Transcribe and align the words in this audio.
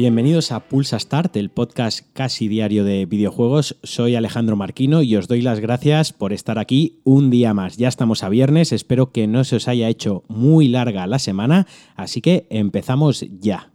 Bienvenidos 0.00 0.50
a 0.50 0.60
Pulsa 0.60 0.98
Start, 0.98 1.36
el 1.36 1.50
podcast 1.50 2.06
casi 2.14 2.48
diario 2.48 2.84
de 2.84 3.04
videojuegos. 3.04 3.76
Soy 3.82 4.14
Alejandro 4.14 4.56
Marquino 4.56 5.02
y 5.02 5.14
os 5.14 5.28
doy 5.28 5.42
las 5.42 5.60
gracias 5.60 6.14
por 6.14 6.32
estar 6.32 6.58
aquí 6.58 7.02
un 7.04 7.28
día 7.28 7.52
más. 7.52 7.76
Ya 7.76 7.88
estamos 7.88 8.22
a 8.22 8.30
viernes, 8.30 8.72
espero 8.72 9.12
que 9.12 9.26
no 9.26 9.44
se 9.44 9.56
os 9.56 9.68
haya 9.68 9.90
hecho 9.90 10.24
muy 10.26 10.68
larga 10.68 11.06
la 11.06 11.18
semana, 11.18 11.66
así 11.96 12.22
que 12.22 12.46
empezamos 12.48 13.26
ya. 13.40 13.69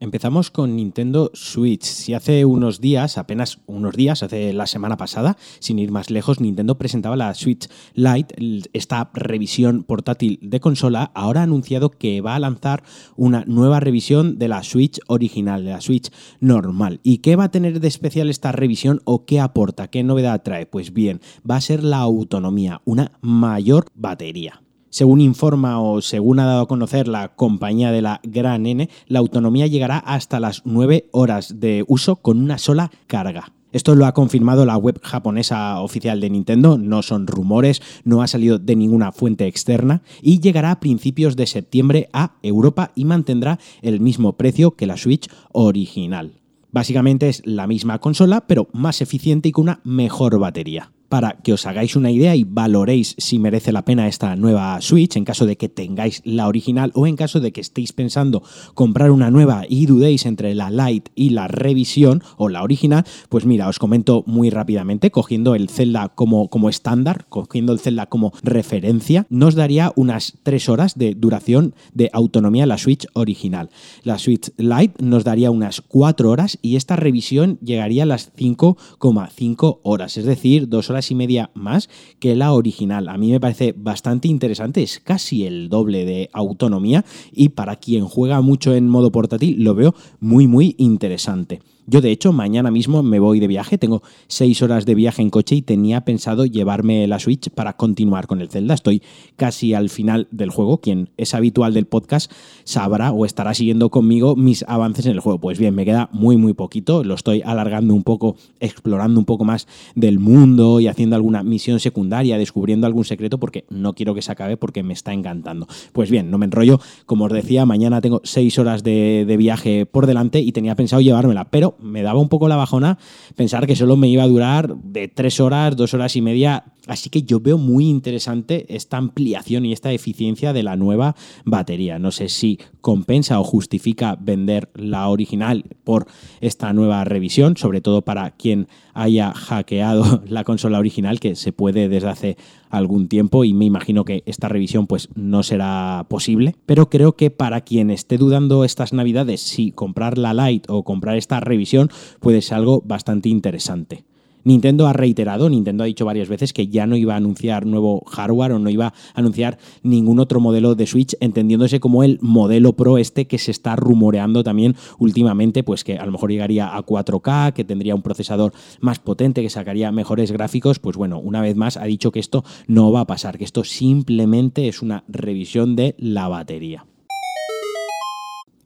Empezamos 0.00 0.50
con 0.50 0.74
Nintendo 0.74 1.30
Switch. 1.34 1.84
Si 1.84 2.14
hace 2.14 2.44
unos 2.44 2.80
días, 2.80 3.16
apenas 3.16 3.60
unos 3.66 3.94
días, 3.94 4.22
hace 4.22 4.52
la 4.52 4.66
semana 4.66 4.96
pasada, 4.96 5.36
sin 5.60 5.78
ir 5.78 5.92
más 5.92 6.10
lejos, 6.10 6.40
Nintendo 6.40 6.76
presentaba 6.76 7.16
la 7.16 7.32
Switch 7.34 7.68
Lite, 7.94 8.34
esta 8.72 9.10
revisión 9.14 9.84
portátil 9.84 10.40
de 10.42 10.60
consola, 10.60 11.12
ahora 11.14 11.40
ha 11.40 11.44
anunciado 11.44 11.90
que 11.90 12.20
va 12.20 12.34
a 12.34 12.40
lanzar 12.40 12.82
una 13.16 13.44
nueva 13.46 13.80
revisión 13.80 14.38
de 14.38 14.48
la 14.48 14.64
Switch 14.64 14.98
original, 15.06 15.64
de 15.64 15.70
la 15.70 15.80
Switch 15.80 16.10
normal. 16.40 17.00
¿Y 17.04 17.18
qué 17.18 17.36
va 17.36 17.44
a 17.44 17.50
tener 17.50 17.78
de 17.78 17.88
especial 17.88 18.28
esta 18.30 18.52
revisión 18.52 19.00
o 19.04 19.24
qué 19.24 19.40
aporta? 19.40 19.88
¿Qué 19.88 20.02
novedad 20.02 20.42
trae? 20.42 20.66
Pues 20.66 20.92
bien, 20.92 21.20
va 21.48 21.56
a 21.56 21.60
ser 21.60 21.84
la 21.84 21.98
autonomía, 21.98 22.82
una 22.84 23.12
mayor 23.22 23.86
batería. 23.94 24.63
Según 24.94 25.20
informa 25.20 25.80
o 25.80 26.00
según 26.00 26.38
ha 26.38 26.44
dado 26.44 26.60
a 26.60 26.68
conocer 26.68 27.08
la 27.08 27.34
compañía 27.34 27.90
de 27.90 28.00
la 28.00 28.20
Gran 28.22 28.64
N, 28.64 28.88
la 29.08 29.18
autonomía 29.18 29.66
llegará 29.66 29.98
hasta 29.98 30.38
las 30.38 30.62
9 30.64 31.08
horas 31.10 31.58
de 31.58 31.84
uso 31.88 32.14
con 32.14 32.38
una 32.38 32.58
sola 32.58 32.92
carga. 33.08 33.52
Esto 33.72 33.96
lo 33.96 34.06
ha 34.06 34.14
confirmado 34.14 34.64
la 34.64 34.76
web 34.76 35.00
japonesa 35.02 35.80
oficial 35.80 36.20
de 36.20 36.30
Nintendo, 36.30 36.78
no 36.78 37.02
son 37.02 37.26
rumores, 37.26 37.82
no 38.04 38.22
ha 38.22 38.28
salido 38.28 38.60
de 38.60 38.76
ninguna 38.76 39.10
fuente 39.10 39.48
externa 39.48 40.02
y 40.22 40.38
llegará 40.38 40.70
a 40.70 40.78
principios 40.78 41.34
de 41.34 41.48
septiembre 41.48 42.08
a 42.12 42.36
Europa 42.40 42.92
y 42.94 43.04
mantendrá 43.04 43.58
el 43.82 43.98
mismo 43.98 44.36
precio 44.36 44.76
que 44.76 44.86
la 44.86 44.96
Switch 44.96 45.28
original. 45.50 46.34
Básicamente 46.70 47.28
es 47.28 47.42
la 47.44 47.66
misma 47.66 47.98
consola, 47.98 48.46
pero 48.46 48.68
más 48.72 49.00
eficiente 49.00 49.48
y 49.48 49.52
con 49.52 49.62
una 49.64 49.80
mejor 49.82 50.38
batería 50.38 50.93
para 51.08 51.38
que 51.42 51.52
os 51.52 51.66
hagáis 51.66 51.96
una 51.96 52.10
idea 52.10 52.34
y 52.36 52.44
valoréis 52.44 53.14
si 53.18 53.38
merece 53.38 53.72
la 53.72 53.84
pena 53.84 54.08
esta 54.08 54.36
nueva 54.36 54.80
Switch 54.80 55.16
en 55.16 55.24
caso 55.24 55.46
de 55.46 55.56
que 55.56 55.68
tengáis 55.68 56.22
la 56.24 56.48
original 56.48 56.90
o 56.94 57.06
en 57.06 57.16
caso 57.16 57.40
de 57.40 57.52
que 57.52 57.60
estéis 57.60 57.92
pensando 57.92 58.42
comprar 58.74 59.10
una 59.10 59.30
nueva 59.30 59.64
y 59.68 59.86
dudéis 59.86 60.26
entre 60.26 60.54
la 60.54 60.70
Lite 60.70 61.10
y 61.14 61.30
la 61.30 61.48
revisión 61.48 62.22
o 62.36 62.48
la 62.48 62.62
original, 62.62 63.04
pues 63.28 63.44
mira, 63.46 63.68
os 63.68 63.78
comento 63.78 64.24
muy 64.26 64.50
rápidamente, 64.50 65.10
cogiendo 65.10 65.54
el 65.54 65.68
Zelda 65.68 66.08
como, 66.08 66.48
como 66.48 66.68
estándar, 66.68 67.26
cogiendo 67.28 67.72
el 67.72 67.80
Zelda 67.80 68.06
como 68.06 68.32
referencia, 68.42 69.26
nos 69.30 69.54
daría 69.54 69.92
unas 69.96 70.34
3 70.42 70.68
horas 70.68 70.98
de 70.98 71.14
duración 71.14 71.74
de 71.92 72.10
autonomía 72.12 72.66
la 72.66 72.78
Switch 72.78 73.06
original. 73.14 73.70
La 74.02 74.18
Switch 74.18 74.52
Lite 74.56 75.02
nos 75.02 75.24
daría 75.24 75.50
unas 75.50 75.80
4 75.80 76.30
horas 76.30 76.58
y 76.62 76.76
esta 76.76 76.96
revisión 76.96 77.58
llegaría 77.60 78.04
a 78.04 78.06
las 78.06 78.34
5,5 78.34 79.80
horas, 79.82 80.16
es 80.16 80.24
decir, 80.24 80.68
2 80.68 80.90
horas 80.90 80.93
y 81.10 81.14
media 81.14 81.50
más 81.54 81.88
que 82.18 82.34
la 82.34 82.52
original. 82.52 83.08
A 83.08 83.18
mí 83.18 83.30
me 83.30 83.40
parece 83.40 83.74
bastante 83.76 84.28
interesante, 84.28 84.82
es 84.82 85.00
casi 85.00 85.44
el 85.44 85.68
doble 85.68 86.04
de 86.04 86.30
autonomía 86.32 87.04
y 87.32 87.50
para 87.50 87.76
quien 87.76 88.06
juega 88.06 88.40
mucho 88.40 88.74
en 88.74 88.88
modo 88.88 89.10
portátil 89.12 89.62
lo 89.62 89.74
veo 89.74 89.94
muy 90.20 90.46
muy 90.46 90.74
interesante. 90.78 91.60
Yo, 91.86 92.00
de 92.00 92.10
hecho, 92.10 92.32
mañana 92.32 92.70
mismo 92.70 93.02
me 93.02 93.18
voy 93.18 93.40
de 93.40 93.46
viaje, 93.46 93.76
tengo 93.76 94.02
seis 94.26 94.62
horas 94.62 94.86
de 94.86 94.94
viaje 94.94 95.20
en 95.20 95.28
coche 95.28 95.56
y 95.56 95.62
tenía 95.62 96.00
pensado 96.02 96.46
llevarme 96.46 97.06
la 97.06 97.18
Switch 97.18 97.50
para 97.50 97.76
continuar 97.76 98.26
con 98.26 98.40
el 98.40 98.48
Zelda. 98.48 98.72
Estoy 98.72 99.02
casi 99.36 99.74
al 99.74 99.90
final 99.90 100.26
del 100.30 100.48
juego. 100.48 100.78
Quien 100.78 101.10
es 101.18 101.34
habitual 101.34 101.74
del 101.74 101.84
podcast 101.84 102.32
sabrá 102.64 103.12
o 103.12 103.26
estará 103.26 103.52
siguiendo 103.52 103.90
conmigo 103.90 104.34
mis 104.34 104.64
avances 104.66 105.04
en 105.04 105.12
el 105.12 105.20
juego. 105.20 105.38
Pues 105.40 105.58
bien, 105.58 105.74
me 105.74 105.84
queda 105.84 106.08
muy, 106.10 106.38
muy 106.38 106.54
poquito. 106.54 107.04
Lo 107.04 107.14
estoy 107.14 107.42
alargando 107.44 107.92
un 107.92 108.02
poco, 108.02 108.36
explorando 108.60 109.20
un 109.20 109.26
poco 109.26 109.44
más 109.44 109.68
del 109.94 110.18
mundo 110.18 110.80
y 110.80 110.86
haciendo 110.86 111.16
alguna 111.16 111.42
misión 111.42 111.80
secundaria, 111.80 112.38
descubriendo 112.38 112.86
algún 112.86 113.04
secreto, 113.04 113.38
porque 113.38 113.66
no 113.68 113.92
quiero 113.92 114.14
que 114.14 114.22
se 114.22 114.32
acabe 114.32 114.56
porque 114.56 114.82
me 114.82 114.94
está 114.94 115.12
encantando. 115.12 115.66
Pues 115.92 116.10
bien, 116.10 116.30
no 116.30 116.38
me 116.38 116.46
enrollo. 116.46 116.80
Como 117.04 117.26
os 117.26 117.32
decía, 117.32 117.66
mañana 117.66 118.00
tengo 118.00 118.22
seis 118.24 118.58
horas 118.58 118.82
de, 118.82 119.24
de 119.26 119.36
viaje 119.36 119.84
por 119.84 120.06
delante 120.06 120.40
y 120.40 120.52
tenía 120.52 120.74
pensado 120.74 121.02
llevármela, 121.02 121.44
pero 121.50 121.73
me 121.80 122.02
daba 122.02 122.20
un 122.20 122.28
poco 122.28 122.48
la 122.48 122.56
bajona 122.56 122.98
pensar 123.36 123.66
que 123.66 123.76
solo 123.76 123.96
me 123.96 124.08
iba 124.08 124.22
a 124.22 124.28
durar 124.28 124.76
de 124.76 125.08
tres 125.08 125.40
horas, 125.40 125.76
dos 125.76 125.94
horas 125.94 126.16
y 126.16 126.22
media. 126.22 126.64
Así 126.86 127.08
que 127.08 127.22
yo 127.22 127.40
veo 127.40 127.56
muy 127.56 127.88
interesante 127.88 128.66
esta 128.68 128.98
ampliación 128.98 129.64
y 129.64 129.72
esta 129.72 129.92
eficiencia 129.92 130.52
de 130.52 130.62
la 130.62 130.76
nueva 130.76 131.16
batería. 131.44 131.98
No 131.98 132.10
sé 132.10 132.28
si 132.28 132.58
compensa 132.82 133.40
o 133.40 133.44
justifica 133.44 134.16
vender 134.20 134.70
la 134.74 135.08
original 135.08 135.64
por 135.84 136.06
esta 136.40 136.72
nueva 136.74 137.04
revisión, 137.04 137.56
sobre 137.56 137.80
todo 137.80 138.02
para 138.02 138.32
quien 138.32 138.68
haya 138.92 139.32
hackeado 139.32 140.22
la 140.28 140.44
consola 140.44 140.78
original, 140.78 141.20
que 141.20 141.36
se 141.36 141.52
puede 141.52 141.88
desde 141.88 142.08
hace 142.08 142.36
algún 142.68 143.08
tiempo 143.08 143.44
y 143.44 143.54
me 143.54 143.64
imagino 143.64 144.04
que 144.04 144.22
esta 144.26 144.48
revisión 144.48 144.86
pues 144.86 145.08
no 145.14 145.42
será 145.42 146.06
posible, 146.08 146.56
pero 146.66 146.90
creo 146.90 147.16
que 147.16 147.30
para 147.30 147.62
quien 147.62 147.90
esté 147.90 148.18
dudando 148.18 148.64
estas 148.64 148.92
navidades 148.92 149.40
si 149.40 149.70
comprar 149.70 150.18
la 150.18 150.34
Lite 150.34 150.70
o 150.70 150.82
comprar 150.82 151.16
esta 151.16 151.40
revisión 151.40 151.88
puede 152.20 152.42
ser 152.42 152.58
algo 152.58 152.82
bastante 152.84 153.28
interesante. 153.28 154.04
Nintendo 154.44 154.86
ha 154.86 154.92
reiterado, 154.92 155.48
Nintendo 155.48 155.84
ha 155.84 155.86
dicho 155.86 156.04
varias 156.04 156.28
veces 156.28 156.52
que 156.52 156.68
ya 156.68 156.86
no 156.86 156.96
iba 156.96 157.14
a 157.14 157.16
anunciar 157.16 157.66
nuevo 157.66 158.04
hardware 158.06 158.52
o 158.52 158.58
no 158.58 158.70
iba 158.70 158.88
a 158.88 158.94
anunciar 159.14 159.58
ningún 159.82 160.20
otro 160.20 160.40
modelo 160.40 160.74
de 160.74 160.86
Switch, 160.86 161.16
entendiéndose 161.20 161.80
como 161.80 162.04
el 162.04 162.18
modelo 162.20 162.74
Pro 162.74 162.98
este 162.98 163.26
que 163.26 163.38
se 163.38 163.50
está 163.50 163.76
rumoreando 163.76 164.44
también 164.44 164.76
últimamente, 164.98 165.62
pues 165.62 165.84
que 165.84 165.98
a 165.98 166.06
lo 166.06 166.12
mejor 166.12 166.30
llegaría 166.30 166.76
a 166.76 166.84
4K, 166.84 167.52
que 167.52 167.64
tendría 167.64 167.94
un 167.94 168.02
procesador 168.02 168.52
más 168.80 168.98
potente, 168.98 169.42
que 169.42 169.50
sacaría 169.50 169.90
mejores 169.92 170.30
gráficos, 170.30 170.78
pues 170.78 170.96
bueno, 170.96 171.18
una 171.18 171.40
vez 171.40 171.56
más 171.56 171.76
ha 171.76 171.84
dicho 171.84 172.12
que 172.12 172.20
esto 172.20 172.44
no 172.66 172.92
va 172.92 173.00
a 173.00 173.06
pasar, 173.06 173.38
que 173.38 173.44
esto 173.44 173.64
simplemente 173.64 174.68
es 174.68 174.82
una 174.82 175.04
revisión 175.08 175.76
de 175.76 175.94
la 175.98 176.28
batería. 176.28 176.86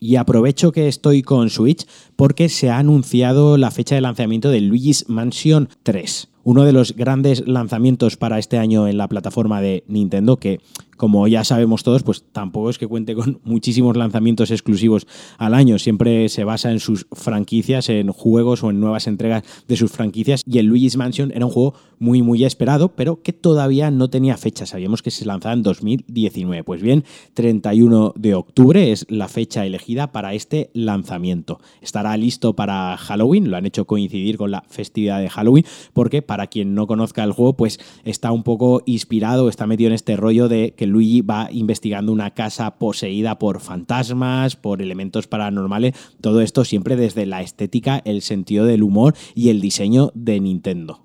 Y 0.01 0.17
aprovecho 0.17 0.73
que 0.73 0.89
estoy 0.89 1.23
con 1.23 1.51
Switch 1.51 1.87
porque 2.17 2.49
se 2.49 2.71
ha 2.71 2.79
anunciado 2.79 3.57
la 3.57 3.71
fecha 3.71 3.95
de 3.95 4.01
lanzamiento 4.01 4.51
de 4.51 4.61
Luigi's 4.61 5.09
Mansion 5.09 5.69
3 5.83 6.29
uno 6.49 6.65
de 6.65 6.73
los 6.73 6.97
grandes 6.97 7.47
lanzamientos 7.47 8.17
para 8.17 8.39
este 8.39 8.57
año 8.57 8.89
en 8.89 8.97
la 8.97 9.07
plataforma 9.07 9.61
de 9.61 9.85
Nintendo, 9.87 10.39
que 10.39 10.61
como 10.99 11.27
ya 11.29 11.45
sabemos 11.45 11.83
todos, 11.83 12.03
pues 12.03 12.25
tampoco 12.33 12.69
es 12.69 12.77
que 12.77 12.87
cuente 12.87 13.15
con 13.15 13.41
muchísimos 13.45 13.97
lanzamientos 13.97 14.51
exclusivos 14.51 15.07
al 15.39 15.55
año. 15.55 15.79
Siempre 15.79 16.29
se 16.29 16.45
basa 16.45 16.71
en 16.71 16.81
sus 16.81 17.07
franquicias, 17.13 17.89
en 17.89 18.13
juegos 18.13 18.63
o 18.63 18.71
en 18.71 18.81
nuevas 18.81 19.07
entregas 19.07 19.45
de 19.67 19.77
sus 19.77 19.91
franquicias. 19.91 20.43
Y 20.45 20.59
el 20.59 20.67
Luigi's 20.67 20.99
Mansion 20.99 21.33
era 21.35 21.47
un 21.47 21.53
juego 21.53 21.75
muy, 21.99 22.23
muy 22.23 22.45
esperado, 22.45 22.95
pero 22.95 23.23
que 23.23 23.33
todavía 23.33 23.91
no 23.91 24.11
tenía 24.11 24.37
fecha. 24.37 24.67
Sabíamos 24.67 25.03
que 25.03 25.11
se 25.11 25.25
lanzaba 25.25 25.55
en 25.55 25.63
2019. 25.63 26.65
Pues 26.65 26.83
bien, 26.83 27.05
31 27.35 28.13
de 28.17 28.35
octubre 28.35 28.93
es 28.93 29.07
la 29.09 29.29
fecha 29.29 29.65
elegida 29.65 30.13
para 30.13 30.35
este 30.35 30.71
lanzamiento. 30.75 31.61
Estará 31.81 32.17
listo 32.17 32.55
para 32.55 32.97
Halloween, 32.97 33.51
lo 33.51 33.57
han 33.57 33.67
hecho 33.67 33.87
coincidir 33.87 34.37
con 34.37 34.51
la 34.51 34.65
festividad 34.69 35.21
de 35.21 35.31
Halloween, 35.31 35.65
porque 35.93 36.23
para 36.23 36.49
quien 36.49 36.75
no 36.75 36.87
conozca 36.87 37.23
el 37.23 37.33
juego, 37.33 37.57
pues 37.57 37.79
está 38.05 38.33
un 38.33 38.43
poco 38.43 38.83
inspirado, 38.85 39.49
está 39.49 39.67
metido 39.67 39.89
en 39.89 39.95
este 39.95 40.17
rollo 40.17 40.49
de 40.49 40.75
que 40.77 40.88
Luigi 40.89 41.23
va 41.23 41.49
investigando 41.51 42.13
una 42.13 42.35
casa 42.35 42.79
poseída 42.79 43.39
por 43.39 43.61
fantasmas, 43.61 44.57
por 44.57 44.83
elementos 44.83 45.27
paranormales, 45.27 45.95
todo 46.21 46.41
esto 46.41 46.65
siempre 46.65 46.97
desde 46.97 47.27
la 47.27 47.43
estética, 47.43 48.03
el 48.05 48.23
sentido 48.23 48.65
del 48.65 48.83
humor 48.83 49.15
y 49.35 49.51
el 49.51 49.61
diseño 49.61 50.11
de 50.15 50.41
Nintendo. 50.41 51.05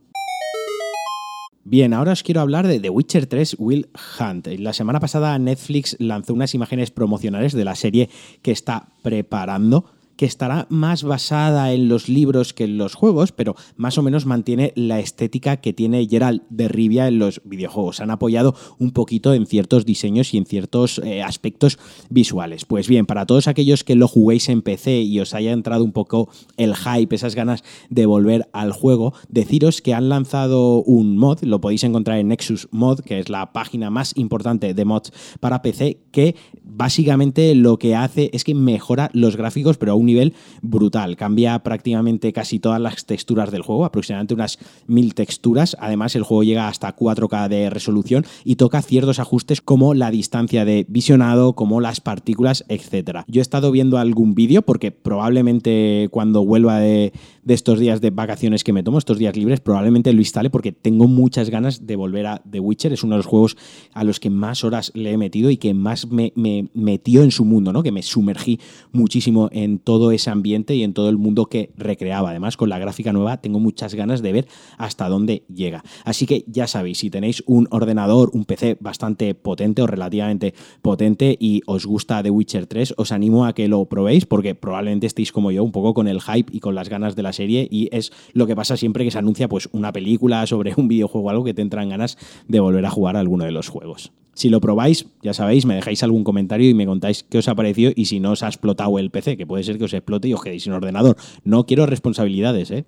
Bien, 1.66 1.94
ahora 1.94 2.12
os 2.12 2.24
quiero 2.24 2.42
hablar 2.42 2.68
de 2.68 2.82
The 2.82 2.90
Witcher 2.90 3.26
3 3.26 3.56
Will 3.58 3.88
Hunt. 4.20 4.48
La 4.60 4.74
semana 4.74 5.00
pasada 5.00 5.40
Netflix 5.40 5.96
lanzó 5.98 6.34
unas 6.34 6.54
imágenes 6.54 6.92
promocionales 6.92 7.54
de 7.54 7.64
la 7.64 7.76
serie 7.76 8.10
que 8.42 8.52
está 8.52 8.90
preparando 9.02 9.86
que 10.16 10.26
estará 10.26 10.68
más 10.70 11.04
basada 11.04 11.74
en 11.74 11.88
los 11.88 12.10
libros 12.10 12.54
que 12.54 12.66
en 12.66 12.78
los 12.78 12.96
juegos, 12.96 13.32
pero 13.32 13.56
más 13.76 13.98
o 13.98 14.04
menos 14.04 14.26
mantiene 14.26 14.74
la 14.76 15.00
estética 15.00 15.58
que 15.58 15.74
tiene 15.74 16.08
Gerald 16.08 16.42
de 16.50 16.68
Rivia 16.68 17.08
en 17.08 17.20
los 17.20 17.42
videojuegos. 17.46 18.00
Han 18.00 18.12
apoyado 18.12 18.56
un 18.80 18.92
poquito 18.92 19.34
en 19.34 19.46
ciertos 19.46 19.86
diseños 19.86 20.34
y 20.34 20.38
en 20.38 20.46
ciertos 20.46 21.00
eh, 21.00 21.22
aspectos 21.22 21.80
visuales. 22.10 22.66
Pues 22.66 22.88
bien, 22.88 23.06
para 23.06 23.26
todos 23.26 23.48
aquellos 23.48 23.84
que 23.84 23.96
lo 23.96 24.08
juguéis 24.08 24.50
en 24.50 24.62
PC 24.62 25.02
y 25.02 25.20
os 25.20 25.34
haya 25.34 25.52
entrado 25.52 25.84
un 25.84 25.92
poco 25.92 26.30
el 26.58 26.76
hype, 26.76 27.16
esas 27.16 27.36
ganas 27.36 27.64
de 27.90 28.06
volver 28.06 28.50
al 28.54 28.72
juego, 28.72 29.14
deciros 29.30 29.82
que 29.82 29.94
han 29.94 30.10
lanzado 30.10 30.82
un 30.84 31.18
mod, 31.18 31.44
lo 31.44 31.62
podéis 31.62 31.84
encontrar 31.84 32.20
en 32.20 32.30
Nexus 32.30 32.68
Mod, 32.72 33.02
que 33.02 33.20
es 33.20 33.30
la 33.30 33.54
página 33.54 33.90
más 33.90 34.14
importante 34.18 34.74
de 34.74 34.86
mods 34.86 35.12
para 35.40 35.62
PC, 35.62 36.00
que 36.12 36.36
básicamente 36.64 37.56
lo 37.56 37.78
que 37.78 37.96
hace 37.96 38.30
es 38.34 38.44
que 38.44 38.56
mejora 38.56 39.10
los 39.14 39.36
gráficos, 39.36 39.78
pero 39.78 39.94
a 39.94 39.96
un 40.04 40.08
nivel 40.08 40.34
brutal. 40.62 41.16
Cambia 41.16 41.60
prácticamente 41.60 42.32
casi 42.34 42.60
todas 42.60 42.80
las 42.80 43.06
texturas 43.06 43.52
del 43.52 43.62
juego, 43.62 43.86
aproximadamente 43.86 44.34
unas 44.34 44.60
mil 44.88 45.14
texturas. 45.16 45.76
Además, 45.80 46.16
el 46.16 46.24
juego 46.24 46.44
llega 46.44 46.68
hasta 46.68 46.96
4K 46.96 47.48
de 47.48 47.70
resolución 47.70 48.26
y 48.44 48.56
toca 48.56 48.82
ciertos 48.82 49.20
ajustes 49.20 49.62
como 49.62 49.94
la 49.94 50.12
distancia 50.12 50.66
de 50.66 50.86
visionado, 50.88 51.54
como 51.54 51.82
las 51.82 52.02
partículas, 52.02 52.66
etc. 52.68 53.22
Yo 53.28 53.42
he 53.42 53.42
estado 53.42 53.72
viendo 53.72 53.98
algún 53.98 54.36
vídeo 54.36 54.62
porque 54.62 54.92
probablemente 54.92 56.08
cuando 56.12 56.46
vuelva 56.46 56.80
de, 56.80 57.14
estos 57.48 57.80
días 57.80 58.02
de 58.02 58.10
vacaciones 58.10 58.64
que 58.64 58.74
me 58.74 58.84
tomo, 58.84 58.98
estos 58.98 59.18
días 59.18 59.36
libres, 59.36 59.60
probablemente 59.60 60.14
lo 60.14 60.20
instale 60.20 60.50
porque 60.50 60.72
tengo 60.72 61.08
muchas 61.08 61.50
ganas 61.50 61.86
de 61.86 61.96
volver 61.96 62.28
a 62.28 62.42
The 62.50 62.60
Witcher. 62.60 62.94
Es 62.94 63.04
uno 63.04 63.16
de 63.16 63.20
los 63.20 63.26
juegos 63.26 63.58
a 63.94 64.04
los 64.04 64.20
que 64.20 64.30
más 64.30 64.64
horas 64.64 64.92
le 64.94 65.12
he 65.12 65.18
metido 65.18 65.50
y 65.50 65.58
que 65.58 65.74
más 65.74 66.08
me, 66.10 66.34
metió 66.74 67.24
en 67.24 67.32
su 67.32 67.46
mundo, 67.46 67.74
¿no? 67.74 67.84
Que 67.84 67.92
me 67.92 68.04
sumergí 68.04 68.60
muchísimo 68.92 69.50
en 69.52 69.80
todo 69.80 69.93
ese 70.12 70.30
ambiente 70.30 70.76
y 70.76 70.84
en 70.84 70.94
todo 70.94 71.10
el 71.10 71.18
mundo 71.18 71.46
que 71.46 71.72
recreaba. 71.78 72.32
Además, 72.32 72.58
con 72.58 72.70
la 72.70 72.80
gráfica 72.80 73.14
nueva 73.14 73.38
tengo 73.38 73.60
muchas 73.60 73.96
ganas 73.96 74.22
de 74.22 74.32
ver 74.32 74.48
hasta 74.78 75.10
dónde 75.10 75.44
llega. 75.54 75.84
Así 76.06 76.26
que 76.26 76.44
ya 76.48 76.68
sabéis, 76.68 77.00
si 77.00 77.10
tenéis 77.10 77.44
un 77.46 77.68
ordenador, 77.72 78.32
un 78.34 78.46
PC 78.46 78.78
bastante 78.80 79.36
potente 79.36 79.82
o 79.82 79.88
relativamente 79.88 80.54
potente 80.82 81.38
y 81.40 81.62
os 81.66 81.86
gusta 81.86 82.24
The 82.24 82.30
Witcher 82.30 82.68
3, 82.68 82.96
os 82.98 83.12
animo 83.12 83.46
a 83.46 83.54
que 83.54 83.68
lo 83.68 83.86
probéis 83.86 84.26
porque 84.26 84.56
probablemente 84.56 85.08
estéis 85.08 85.32
como 85.32 85.52
yo, 85.52 85.64
un 85.64 85.72
poco 85.72 85.94
con 85.94 86.08
el 86.08 86.22
hype 86.22 86.56
y 86.56 86.60
con 86.60 86.76
las 86.76 86.90
ganas 86.90 87.16
de 87.16 87.24
la 87.24 87.34
serie 87.34 87.68
y 87.70 87.90
es 87.92 88.12
lo 88.34 88.48
que 88.48 88.56
pasa 88.56 88.78
siempre 88.78 89.04
que 89.04 89.12
se 89.12 89.20
anuncia 89.20 89.48
pues 89.48 89.70
una 89.72 89.92
película 89.92 90.46
sobre 90.48 90.74
un 90.78 90.88
videojuego 90.88 91.30
algo 91.30 91.44
que 91.44 91.54
te 91.54 91.62
entran 91.62 91.90
ganas 91.90 92.18
de 92.48 92.60
volver 92.60 92.86
a 92.86 92.90
jugar 92.90 93.16
a 93.16 93.20
alguno 93.20 93.46
de 93.46 93.52
los 93.52 93.70
juegos. 93.70 94.12
Si 94.34 94.50
lo 94.50 94.60
probáis, 94.62 95.06
ya 95.22 95.34
sabéis, 95.34 95.66
me 95.66 95.76
dejáis 95.76 96.02
algún 96.04 96.24
comentario 96.24 96.70
y 96.70 96.74
me 96.74 96.86
contáis 96.86 97.24
qué 97.24 97.38
os 97.38 97.48
ha 97.48 97.56
parecido 97.56 97.92
y 97.96 98.06
si 98.06 98.20
no 98.20 98.32
os 98.32 98.44
ha 98.44 98.48
explotado 98.48 98.98
el 98.98 99.12
PC, 99.12 99.38
que 99.38 99.46
puede 99.46 99.64
ser 99.64 99.78
que 99.78 99.86
os 99.86 99.94
explote 99.94 100.28
y 100.28 100.34
os 100.34 100.42
quedéis 100.42 100.64
sin 100.64 100.74
ordenador. 100.74 101.18
No 101.44 101.66
quiero 101.66 101.86
responsabilidades, 101.86 102.72
¿eh? 102.72 102.86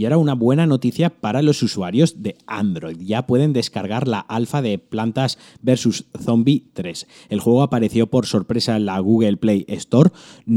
Y 0.00 0.06
ahora 0.06 0.16
una 0.16 0.32
buena 0.32 0.64
noticia 0.64 1.10
para 1.10 1.42
los 1.42 1.62
usuarios 1.62 2.22
de 2.22 2.38
Android. 2.46 2.96
Ya 3.00 3.26
pueden 3.26 3.52
descargar 3.52 4.08
la 4.08 4.20
alfa 4.20 4.62
de 4.62 4.78
Plantas 4.78 5.36
vs. 5.60 6.06
Zombie 6.18 6.64
3. 6.72 7.06
El 7.28 7.40
juego 7.40 7.60
apareció 7.60 8.06
por 8.06 8.24
sorpresa 8.24 8.76
en 8.76 8.86
la 8.86 8.98
Google 8.98 9.36
Play 9.36 9.66
Store. 9.68 10.08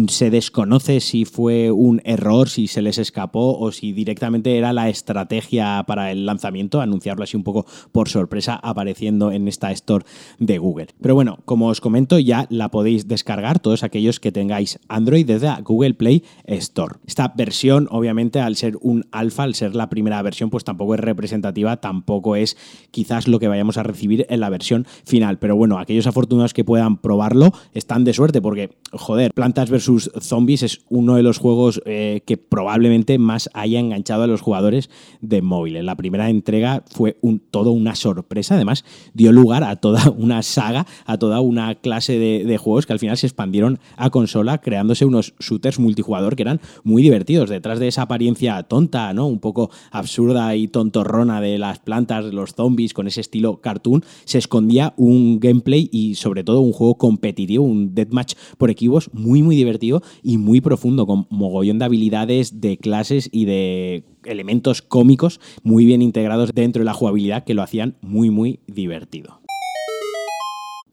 Se 0.08 0.30
desconoce 0.30 1.02
si 1.02 1.26
fue 1.26 1.72
un 1.72 2.02
error, 2.06 2.48
si 2.48 2.68
se 2.68 2.82
les 2.82 2.98
escapó 2.98 3.60
o 3.60 3.74
si 3.74 3.92
directamente 3.92 4.58
era 4.58 4.72
la 4.72 4.88
estrategia 4.88 5.84
para 5.86 6.14
el 6.14 6.26
lanzamiento, 6.26 6.80
anunciarlo 6.80 7.26
así 7.26 7.36
un 7.36 7.44
poco 7.44 7.66
por 7.92 8.08
sorpresa 8.08 8.58
apareciendo 8.64 9.30
en 9.34 9.50
esta 9.50 9.74
Store 9.74 10.06
de 10.40 10.58
Google. 10.58 10.88
Pero 11.02 11.16
bueno, 11.16 11.40
como 11.44 11.68
os 11.68 11.82
comento, 11.82 12.18
ya 12.18 12.48
la 12.50 12.72
podéis 12.72 13.10
descargar 13.10 13.60
todos 13.60 13.84
aquellos 13.84 14.22
que 14.22 14.32
tengáis 14.32 14.80
Android 14.88 15.26
desde 15.26 15.48
la 15.48 15.60
Google 15.60 15.96
Play 15.96 16.24
Store. 16.46 16.96
Esta 17.06 17.34
versión, 17.36 17.90
obviamente, 17.92 18.40
al 18.40 18.56
ser 18.56 18.78
un 18.80 19.06
alfa, 19.12 19.33
al 19.40 19.56
ser 19.56 19.76
la 19.76 19.90
primera 19.90 20.22
versión, 20.22 20.50
pues 20.50 20.64
tampoco 20.64 20.94
es 20.94 21.00
representativa, 21.00 21.78
tampoco 21.78 22.36
es 22.36 22.58
quizás 22.92 23.28
lo 23.28 23.40
que 23.40 23.48
vayamos 23.48 23.78
a 23.78 23.84
recibir 23.84 24.26
en 24.30 24.40
la 24.40 24.50
versión 24.50 24.86
final. 25.06 25.40
Pero 25.40 25.56
bueno, 25.56 25.80
aquellos 25.80 26.08
afortunados 26.08 26.54
que 26.54 26.64
puedan 26.64 26.98
probarlo 26.98 27.52
están 27.74 28.04
de 28.04 28.14
suerte 28.14 28.42
porque, 28.42 28.72
joder, 28.92 29.32
Plantas 29.34 29.70
vs. 29.70 30.12
Zombies 30.22 30.64
es 30.64 30.82
uno 30.90 31.16
de 31.16 31.24
los 31.24 31.38
juegos 31.38 31.82
eh, 31.86 32.22
que 32.26 32.38
probablemente 32.38 33.18
más 33.18 33.50
haya 33.54 33.80
enganchado 33.80 34.24
a 34.24 34.28
los 34.28 34.42
jugadores 34.42 34.90
de 35.22 35.42
móvil. 35.42 35.84
La 35.86 35.96
primera 35.96 36.30
entrega 36.30 36.84
fue 36.92 37.18
todo 37.52 37.72
una 37.72 37.96
sorpresa, 37.96 38.56
además 38.56 38.86
dio 39.14 39.32
lugar 39.32 39.64
a 39.64 39.78
toda 39.78 40.10
una 40.18 40.44
saga, 40.44 40.86
a 41.06 41.18
toda 41.18 41.42
una 41.42 41.76
clase 41.76 42.18
de, 42.20 42.46
de 42.46 42.58
juegos 42.58 42.86
que 42.86 42.94
al 42.94 43.00
final 43.00 43.18
se 43.18 43.28
expandieron 43.28 43.80
a 43.98 44.10
consola, 44.10 44.60
creándose 44.60 45.06
unos 45.06 45.34
shooters 45.40 45.80
multijugador 45.80 46.36
que 46.36 46.44
eran 46.44 46.62
muy 46.84 47.02
divertidos. 47.04 47.50
Detrás 47.50 47.80
de 47.80 47.88
esa 47.88 48.04
apariencia 48.04 48.62
tonta, 48.64 49.13
un 49.20 49.40
poco 49.40 49.70
absurda 49.92 50.56
y 50.56 50.68
tontorrona 50.68 51.42
de 51.42 51.58
las 51.58 51.80
plantas, 51.80 52.26
los 52.26 52.54
zombies, 52.56 52.94
con 52.94 53.08
ese 53.08 53.22
estilo 53.22 53.62
cartoon, 53.62 54.04
se 54.26 54.38
escondía 54.38 54.94
un 54.98 55.40
gameplay 55.40 55.90
y 55.92 56.16
sobre 56.16 56.44
todo 56.44 56.62
un 56.62 56.74
juego 56.74 56.96
competitivo, 56.96 57.64
un 57.64 57.94
deathmatch 57.94 58.36
por 58.58 58.70
equipos 58.70 59.10
muy 59.14 59.44
muy 59.44 59.56
divertido 59.56 60.02
y 60.22 60.38
muy 60.38 60.62
profundo, 60.62 61.06
con 61.06 61.28
mogollón 61.30 61.80
de 61.80 61.86
habilidades, 61.86 62.62
de 62.62 62.78
clases 62.78 63.30
y 63.32 63.46
de 63.46 64.04
elementos 64.26 64.82
cómicos 64.82 65.40
muy 65.64 65.86
bien 65.86 66.02
integrados 66.02 66.52
dentro 66.54 66.82
de 66.82 66.86
la 66.86 66.94
jugabilidad 66.94 67.44
que 67.44 67.54
lo 67.54 67.62
hacían 67.62 67.96
muy 68.02 68.30
muy 68.30 68.60
divertido. 68.68 69.43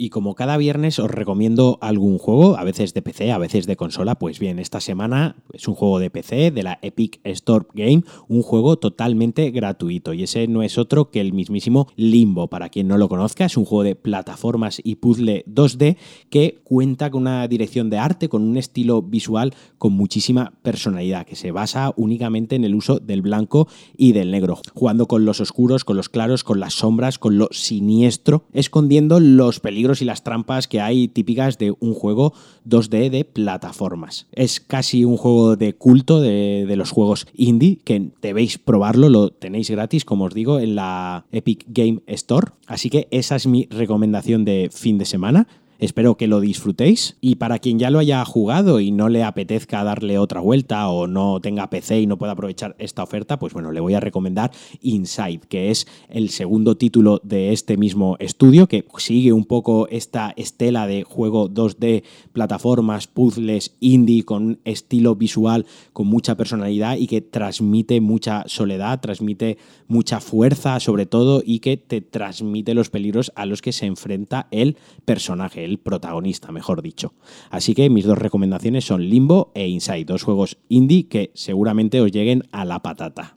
Y 0.02 0.08
como 0.08 0.34
cada 0.34 0.56
viernes 0.56 0.98
os 0.98 1.10
recomiendo 1.10 1.76
algún 1.82 2.16
juego, 2.16 2.56
a 2.56 2.64
veces 2.64 2.94
de 2.94 3.02
PC, 3.02 3.32
a 3.32 3.36
veces 3.36 3.66
de 3.66 3.76
consola, 3.76 4.14
pues 4.14 4.38
bien, 4.38 4.58
esta 4.58 4.80
semana 4.80 5.36
es 5.52 5.68
un 5.68 5.74
juego 5.74 5.98
de 5.98 6.08
PC 6.08 6.50
de 6.52 6.62
la 6.62 6.78
Epic 6.80 7.20
Store 7.22 7.66
Game, 7.74 8.04
un 8.26 8.40
juego 8.40 8.78
totalmente 8.78 9.50
gratuito. 9.50 10.14
Y 10.14 10.22
ese 10.22 10.48
no 10.48 10.62
es 10.62 10.78
otro 10.78 11.10
que 11.10 11.20
el 11.20 11.34
mismísimo 11.34 11.86
Limbo. 11.96 12.48
Para 12.48 12.70
quien 12.70 12.88
no 12.88 12.96
lo 12.96 13.10
conozca, 13.10 13.44
es 13.44 13.58
un 13.58 13.66
juego 13.66 13.82
de 13.82 13.94
plataformas 13.94 14.80
y 14.82 14.94
puzzle 14.94 15.44
2D 15.46 15.98
que 16.30 16.62
cuenta 16.64 17.10
con 17.10 17.20
una 17.20 17.46
dirección 17.46 17.90
de 17.90 17.98
arte, 17.98 18.30
con 18.30 18.40
un 18.42 18.56
estilo 18.56 19.02
visual 19.02 19.52
con 19.76 19.92
muchísima 19.92 20.54
personalidad, 20.62 21.26
que 21.26 21.36
se 21.36 21.52
basa 21.52 21.92
únicamente 21.96 22.56
en 22.56 22.64
el 22.64 22.74
uso 22.74 23.00
del 23.00 23.20
blanco 23.20 23.68
y 23.98 24.12
del 24.12 24.30
negro, 24.30 24.60
jugando 24.72 25.04
con 25.04 25.26
los 25.26 25.42
oscuros, 25.42 25.84
con 25.84 25.98
los 25.98 26.08
claros, 26.08 26.42
con 26.42 26.58
las 26.58 26.72
sombras, 26.72 27.18
con 27.18 27.36
lo 27.36 27.48
siniestro, 27.50 28.44
escondiendo 28.54 29.20
los 29.20 29.60
y 30.00 30.04
las 30.04 30.22
trampas 30.22 30.68
que 30.68 30.80
hay 30.80 31.08
típicas 31.08 31.58
de 31.58 31.74
un 31.80 31.94
juego 31.94 32.32
2D 32.68 33.10
de 33.10 33.24
plataformas. 33.24 34.26
Es 34.32 34.60
casi 34.60 35.04
un 35.04 35.16
juego 35.16 35.56
de 35.56 35.74
culto 35.74 36.20
de 36.20 36.74
los 36.76 36.90
juegos 36.90 37.26
indie, 37.34 37.78
que 37.84 38.10
debéis 38.22 38.58
probarlo, 38.58 39.08
lo 39.08 39.30
tenéis 39.30 39.70
gratis, 39.70 40.04
como 40.04 40.24
os 40.24 40.34
digo, 40.34 40.60
en 40.60 40.76
la 40.76 41.26
Epic 41.32 41.64
Game 41.68 42.00
Store. 42.06 42.52
Así 42.66 42.90
que 42.90 43.08
esa 43.10 43.36
es 43.36 43.46
mi 43.46 43.66
recomendación 43.70 44.44
de 44.44 44.70
fin 44.72 44.98
de 44.98 45.04
semana. 45.04 45.48
Espero 45.80 46.18
que 46.18 46.26
lo 46.26 46.40
disfrutéis. 46.40 47.16
Y 47.22 47.36
para 47.36 47.58
quien 47.58 47.78
ya 47.78 47.88
lo 47.88 47.98
haya 47.98 48.22
jugado 48.26 48.80
y 48.80 48.92
no 48.92 49.08
le 49.08 49.24
apetezca 49.24 49.82
darle 49.82 50.18
otra 50.18 50.40
vuelta 50.40 50.88
o 50.90 51.06
no 51.06 51.40
tenga 51.40 51.70
PC 51.70 52.02
y 52.02 52.06
no 52.06 52.18
pueda 52.18 52.32
aprovechar 52.32 52.76
esta 52.78 53.02
oferta, 53.02 53.38
pues 53.38 53.54
bueno, 53.54 53.72
le 53.72 53.80
voy 53.80 53.94
a 53.94 54.00
recomendar 54.00 54.50
Inside, 54.82 55.40
que 55.48 55.70
es 55.70 55.86
el 56.10 56.28
segundo 56.28 56.76
título 56.76 57.20
de 57.24 57.52
este 57.52 57.78
mismo 57.78 58.16
estudio 58.18 58.66
que 58.66 58.84
sigue 58.98 59.32
un 59.32 59.46
poco 59.46 59.88
esta 59.88 60.34
estela 60.36 60.86
de 60.86 61.02
juego 61.02 61.48
2D, 61.48 62.02
plataformas, 62.32 63.06
puzzles, 63.06 63.74
indie 63.80 64.24
con 64.24 64.42
un 64.42 64.58
estilo 64.64 65.16
visual 65.16 65.64
con 65.94 66.06
mucha 66.06 66.36
personalidad 66.36 66.96
y 66.96 67.06
que 67.06 67.22
transmite 67.22 68.02
mucha 68.02 68.44
soledad, 68.46 69.00
transmite 69.00 69.56
mucha 69.88 70.20
fuerza 70.20 70.78
sobre 70.78 71.06
todo 71.06 71.42
y 71.44 71.60
que 71.60 71.78
te 71.78 72.02
transmite 72.02 72.74
los 72.74 72.90
peligros 72.90 73.32
a 73.34 73.46
los 73.46 73.62
que 73.62 73.72
se 73.72 73.86
enfrenta 73.86 74.46
el 74.50 74.76
personaje, 75.04 75.64
el 75.70 75.78
protagonista, 75.78 76.52
mejor 76.52 76.82
dicho. 76.82 77.14
Así 77.50 77.74
que 77.74 77.88
mis 77.88 78.04
dos 78.04 78.18
recomendaciones 78.18 78.84
son 78.84 79.08
Limbo 79.08 79.52
e 79.54 79.68
Inside, 79.68 80.04
dos 80.04 80.22
juegos 80.22 80.58
indie 80.68 81.08
que 81.08 81.30
seguramente 81.34 82.00
os 82.00 82.12
lleguen 82.12 82.44
a 82.52 82.64
la 82.64 82.80
patata. 82.80 83.36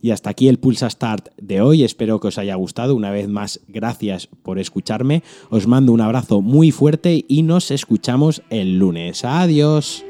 Y 0.00 0.10
hasta 0.10 0.30
aquí 0.30 0.48
el 0.48 0.58
Pulsa 0.58 0.88
Start 0.88 1.30
de 1.40 1.60
hoy. 1.60 1.82
Espero 1.82 2.20
que 2.20 2.28
os 2.28 2.38
haya 2.38 2.54
gustado. 2.54 2.94
Una 2.94 3.10
vez 3.10 3.28
más, 3.28 3.60
gracias 3.66 4.28
por 4.42 4.58
escucharme. 4.58 5.22
Os 5.50 5.66
mando 5.66 5.92
un 5.92 6.00
abrazo 6.00 6.40
muy 6.40 6.70
fuerte 6.70 7.24
y 7.26 7.42
nos 7.42 7.70
escuchamos 7.70 8.42
el 8.50 8.78
lunes. 8.78 9.24
Adiós. 9.24 10.04